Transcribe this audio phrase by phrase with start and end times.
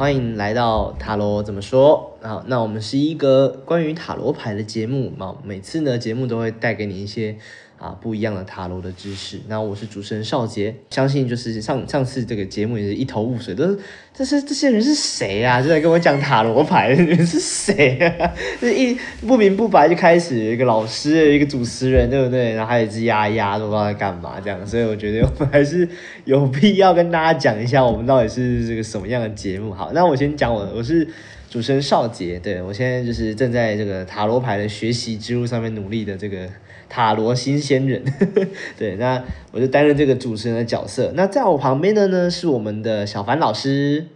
[0.00, 2.42] 欢迎来到塔罗怎么说啊？
[2.46, 7.36] 那我们是一个关于塔罗牌的节目嘛，每次呢节目都会带给你一些
[7.80, 9.40] 啊不一样的塔罗的知识。
[9.48, 13.78] 那我是主持人少杰，相信就是上上次这个节目也是一头雾水，都是
[14.12, 15.62] 这是这些人是谁啊？
[15.62, 18.30] 就在跟我讲塔罗牌，的人是谁啊？
[18.60, 18.94] 这一
[19.26, 22.52] 不明不白就开始一个老师，一个主持人，对不对？
[22.52, 24.66] 然后还有一只鸭鸭，都不知道在干嘛这样。
[24.66, 25.88] 所以我觉得 我们还是
[26.26, 29.72] 有必要跟大家讲一下，我们到底是这个什么样的节目。
[29.72, 31.08] 好，那我先讲我，我是
[31.50, 36.46] 主持人少杰，对我现在就是正在这个塔罗牌的学习之路上面努力的这个
[36.88, 38.00] 塔罗新鲜人。
[38.78, 41.10] 对，那我就担任这个主持人的角色。
[41.16, 44.06] 那在我旁边的呢是我们的小凡老师。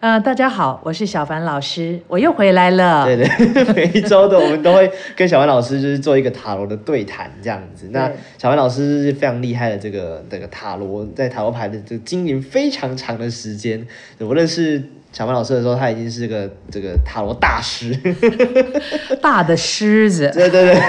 [0.00, 3.04] 呃，大家好，我是小凡老师，我又回来了。
[3.04, 7.90] 对对，每一周的我们都会跟小凡老师就是做一个塔罗的对谈这样子。
[7.90, 13.86] 那小凡老师是非常厉害的这个这个塔罗在塔罗牌的这经营非常长的时间。
[14.18, 17.94] 我认识小凡老师的时候，他已经是个这个塔罗大师。
[19.20, 20.80] 大的狮子对对对，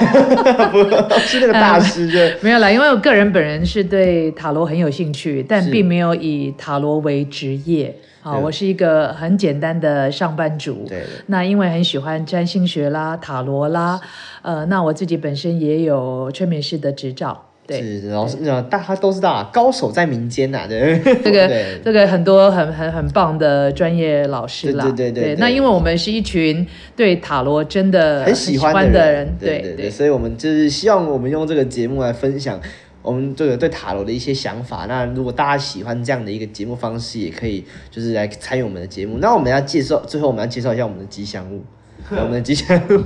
[1.07, 7.95] 不是那个大师，就没有啦，因为我个人本人是对塔罗很有兴趣，但是并没有以塔罗为职业。
[8.21, 10.85] 好，对我是一个很简单的上班族。
[10.87, 13.99] 对对那因为很喜欢占星学啦、塔罗啦，
[14.41, 17.49] 呃，那我自己本身也有催眠师的执照。
[17.65, 24.83] 对，是老师，那大家都知道啊，高手在民间呐，对这个 对这个很多很很很棒的专业老师啦。
[24.83, 32.59] 对对对对对那因为我们是一群对塔罗真的很喜欢的人，对对对，所以我们就是希望我们用这个节目来分享
[33.01, 34.85] 我们这个对塔罗的一些想法。
[34.89, 39.19] 那如果大家喜欢这样的一个节目方式，也可以就是来参与我们的节目。
[39.21, 41.63] 那我们要介绍，最后我们要介绍一下我们的吉祥物，
[42.11, 42.99] 我们的吉祥物，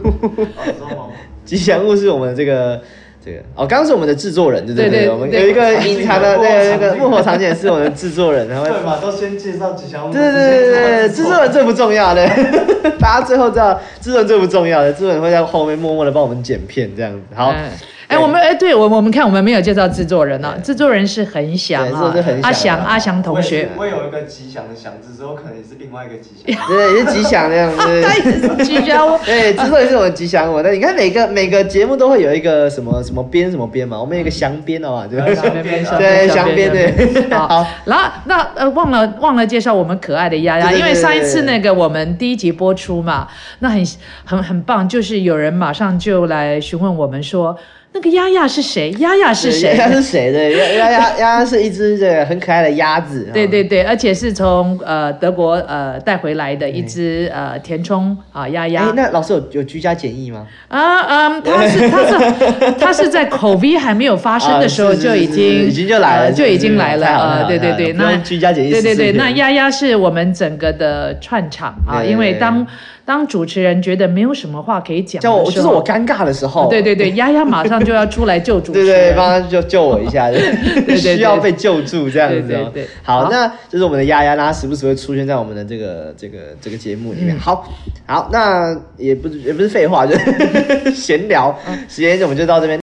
[1.46, 2.82] 吉祥物是我们的这个。
[3.28, 3.40] 这个。
[3.56, 4.90] 哦，刚刚是我们的制作人，对不对？
[4.90, 10.14] 对我们有一个隐藏的，对那个幕后场景是我们的制作人，然后对嘛，都先介绍吉祥物。
[10.14, 12.26] 对对对对对，制作人最不重要的，
[12.98, 17.20] 大家最后知道制作人最不重要的，制作人会在后面默默的帮我们剪片这样子。
[17.36, 17.70] 好，嗯
[18.08, 26.68] 哎，我们哎，对我我们看我们没有介绍制作人呢，制作人是很想啊阿翔阿翔同学是，我有一个吉祥的祥字，之后可能也是另外一个吉祥。
[26.68, 27.78] 对，也是吉祥的样子。
[28.02, 29.20] 他也是吉祥物。
[29.26, 30.62] 对，制作人是我们吉祥物。
[30.62, 35.36] 那你看每个每个节目都会有一个什么什么编什么编嘛，我们有一个祥编哦，对不对？
[35.98, 43.28] 对详编对好好，然后那呃忘了忘了介绍我们可爱的丫丫，因为上一次那个我们第一集播出嘛，
[43.60, 43.86] 那很
[44.24, 47.58] 很很棒，就是有人马上就来询问我们说，
[47.98, 48.92] 那个丫丫是谁？
[49.00, 49.76] 丫丫是谁？
[49.76, 50.52] 丫丫是谁的？
[50.78, 53.28] 丫丫丫丫是一只这个很可爱的鸭子。
[53.34, 60.46] 对对对，而且是从呃德国呃带回来的一只呃填充啊鸭哎鸭，那老师有有居家检疫吗？
[60.68, 72.66] 啊嗯，他是 他是他是在口 V 还没有发生的时候就已经已经就来了呃就已经来了太好了太呃，对对对，那居家检疫对对对，那丫丫是我们整个的串场啊，对对因为当
[73.06, 76.68] 当主持人觉得没有什么话可以讲叫我就是我尴尬的时候。
[76.70, 80.98] 对对对，丫丫马上就要出来救主持对对，帮他救救我一下， 对对对。
[80.98, 82.70] 需要被救助这样子、哦。
[82.74, 83.32] 对好，好。
[83.32, 87.34] 那就是我们的丫丫，那他时不时会出现在我们的这个这个这个节目里面。
[87.36, 87.40] 嗯。
[87.40, 87.66] 好，
[88.06, 92.78] 好，那也不是也不是废话，就是 闲聊，时间我们就到这边。